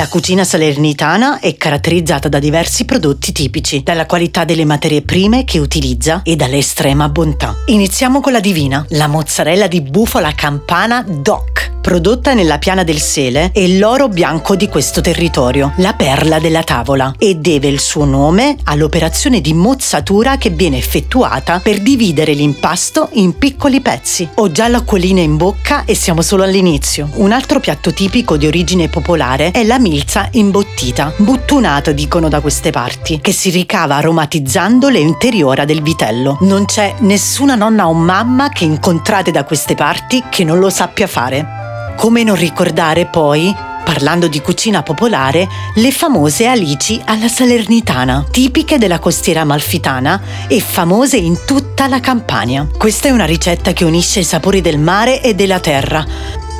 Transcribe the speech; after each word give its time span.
La 0.00 0.08
cucina 0.08 0.44
salernitana 0.44 1.40
è 1.40 1.54
caratterizzata 1.58 2.30
da 2.30 2.38
diversi 2.38 2.86
prodotti 2.86 3.32
tipici, 3.32 3.82
dalla 3.82 4.06
qualità 4.06 4.44
delle 4.46 4.64
materie 4.64 5.02
prime 5.02 5.44
che 5.44 5.58
utilizza 5.58 6.22
e 6.24 6.36
dall'estrema 6.36 7.10
bontà. 7.10 7.54
Iniziamo 7.66 8.20
con 8.20 8.32
la 8.32 8.40
divina, 8.40 8.82
la 8.92 9.08
mozzarella 9.08 9.66
di 9.66 9.82
bufala 9.82 10.32
campana 10.32 11.04
DOC 11.06 11.69
prodotta 11.80 12.34
nella 12.34 12.58
piana 12.58 12.84
del 12.84 13.00
Sele, 13.00 13.50
è 13.52 13.66
l'oro 13.66 14.08
bianco 14.08 14.54
di 14.54 14.68
questo 14.68 15.00
territorio, 15.00 15.72
la 15.76 15.94
perla 15.94 16.38
della 16.38 16.62
tavola, 16.62 17.14
e 17.18 17.36
deve 17.36 17.68
il 17.68 17.80
suo 17.80 18.04
nome 18.04 18.56
all'operazione 18.64 19.40
di 19.40 19.52
mozzatura 19.54 20.36
che 20.36 20.50
viene 20.50 20.76
effettuata 20.76 21.60
per 21.60 21.80
dividere 21.80 22.32
l'impasto 22.32 23.08
in 23.12 23.36
piccoli 23.38 23.80
pezzi. 23.80 24.28
Ho 24.36 24.52
già 24.52 24.68
l'acquolina 24.68 25.20
in 25.20 25.36
bocca 25.36 25.84
e 25.84 25.94
siamo 25.94 26.22
solo 26.22 26.42
all'inizio. 26.42 27.08
Un 27.14 27.32
altro 27.32 27.60
piatto 27.60 27.92
tipico 27.92 28.36
di 28.36 28.46
origine 28.46 28.88
popolare 28.88 29.50
è 29.50 29.64
la 29.64 29.78
milza 29.78 30.28
imbottita, 30.32 31.14
buttunata 31.16 31.92
dicono 31.92 32.28
da 32.28 32.40
queste 32.40 32.70
parti, 32.70 33.20
che 33.20 33.32
si 33.32 33.50
ricava 33.50 33.96
aromatizzando 33.96 34.88
l'interiora 34.88 35.64
del 35.64 35.82
vitello. 35.82 36.38
Non 36.42 36.66
c'è 36.66 36.94
nessuna 37.00 37.54
nonna 37.54 37.88
o 37.88 37.94
mamma 37.94 38.48
che 38.50 38.64
incontrate 38.64 39.30
da 39.30 39.44
queste 39.44 39.74
parti 39.74 40.22
che 40.28 40.44
non 40.44 40.58
lo 40.58 40.70
sappia 40.70 41.06
fare. 41.06 41.68
Come 41.96 42.22
non 42.22 42.36
ricordare 42.36 43.06
poi 43.06 43.54
parlando 43.90 44.28
di 44.28 44.40
cucina 44.40 44.84
popolare, 44.84 45.48
le 45.74 45.90
famose 45.90 46.46
alici 46.46 47.00
alla 47.04 47.26
salernitana, 47.26 48.24
tipiche 48.30 48.78
della 48.78 49.00
costiera 49.00 49.40
amalfitana 49.40 50.22
e 50.46 50.60
famose 50.60 51.16
in 51.16 51.40
tutta 51.44 51.88
la 51.88 51.98
Campania. 51.98 52.68
Questa 52.78 53.08
è 53.08 53.10
una 53.10 53.24
ricetta 53.24 53.72
che 53.72 53.84
unisce 53.84 54.20
i 54.20 54.24
sapori 54.24 54.60
del 54.60 54.78
mare 54.78 55.20
e 55.20 55.34
della 55.34 55.58
terra. 55.58 56.06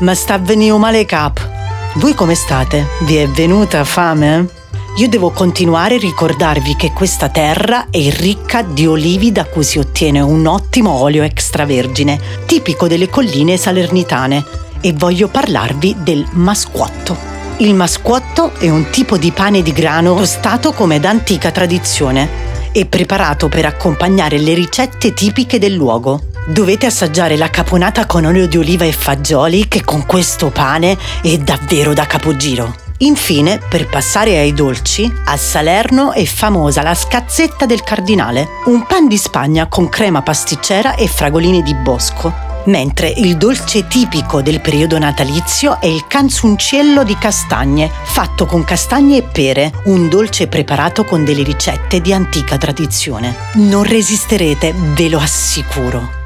Ma 0.01 0.15
sta 0.15 0.39
venendo 0.39 0.79
male 0.79 1.05
cap. 1.05 1.49
Voi 1.95 2.15
come 2.15 2.35
state? 2.35 2.87
Vi 3.03 3.17
è 3.17 3.29
venuta 3.29 3.85
fame? 3.85 4.49
Io 4.97 5.09
devo 5.09 5.31
continuare 5.31 5.95
a 5.95 5.99
ricordarvi 5.99 6.75
che 6.75 6.91
questa 6.93 7.29
terra 7.29 7.87
è 7.91 8.11
ricca 8.11 8.63
di 8.63 8.89
olivi 8.89 9.31
da 9.31 9.45
cui 9.45 9.63
si 9.63 9.79
ottiene 9.79 10.21
un 10.21 10.47
ottimo 10.47 10.91
olio 10.91 11.23
extravergine, 11.23 12.19
tipico 12.45 12.89
delle 12.89 13.09
colline 13.09 13.57
salernitane 13.57 14.69
e 14.81 14.93
voglio 14.93 15.29
parlarvi 15.29 15.97
del 15.99 16.27
masquotto. 16.33 17.17
Il 17.59 17.75
masquotto 17.75 18.53
è 18.59 18.71
un 18.71 18.89
tipo 18.91 19.19
di 19.19 19.33
pane 19.33 19.63
di 19.63 19.73
grano 19.73 20.15
tostato 20.15 20.73
come 20.73 20.99
d'antica 20.99 21.51
tradizione 21.51 22.29
e 22.73 22.87
preparato 22.87 23.49
per 23.49 23.67
accompagnare 23.67 24.39
le 24.39 24.55
ricette 24.55 25.13
tipiche 25.13 25.59
del 25.59 25.75
luogo. 25.75 26.23
Dovete 26.47 26.87
assaggiare 26.87 27.37
la 27.37 27.51
caponata 27.51 28.07
con 28.07 28.25
olio 28.25 28.47
di 28.47 28.57
oliva 28.57 28.85
e 28.85 28.93
fagioli 28.93 29.69
che 29.69 29.85
con 29.85 30.07
questo 30.07 30.51
pane 30.51 30.97
è 31.23 31.37
davvero 31.37 31.93
da 31.93 32.07
capogiro. 32.07 32.75
Infine, 33.03 33.59
per 33.69 33.89
passare 33.89 34.37
ai 34.39 34.53
dolci, 34.53 35.11
a 35.25 35.37
Salerno 35.37 36.13
è 36.13 36.25
famosa 36.25 36.83
la 36.83 36.95
scazzetta 36.95 37.65
del 37.65 37.83
cardinale, 37.83 38.47
un 38.67 38.87
pan 38.87 39.09
di 39.09 39.17
Spagna 39.17 39.69
con 39.69 39.89
crema 39.89 40.23
pasticcera 40.23 40.95
e 40.95 41.07
fragolini 41.09 41.63
di 41.63 41.75
bosco, 41.75 42.50
mentre 42.67 43.09
il 43.09 43.37
dolce 43.37 43.87
tipico 43.87 44.43
del 44.43 44.61
periodo 44.61 44.99
natalizio 44.99 45.81
è 45.81 45.87
il 45.87 46.07
canzuncello 46.07 47.05
di 47.05 47.17
castagne, 47.17 47.91
fatto 48.05 48.47
con 48.47 48.65
castagne 48.65 49.19
e 49.19 49.23
pere, 49.23 49.73
un 49.85 50.09
dolce 50.09 50.47
preparato 50.47 51.05
con 51.05 51.25
delle 51.25 51.43
ricette 51.43 52.01
di 52.01 52.13
antica 52.13 52.57
tradizione. 52.59 53.35
Non 53.55 53.85
resisterete, 53.85 54.75
ve 54.95 55.09
lo 55.09 55.19
assicuro. 55.19 56.20